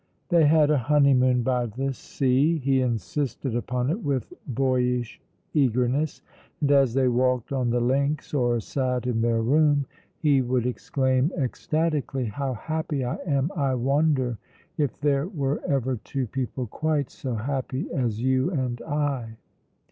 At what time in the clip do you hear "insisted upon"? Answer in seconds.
2.81-3.91